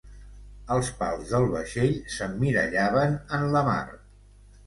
Els 0.75 0.87
pals 1.01 1.33
del 1.33 1.43
vaixell 1.51 1.93
s'emmirallaven 2.15 3.13
en 3.39 3.45
la 3.57 3.65
mar. 3.71 3.79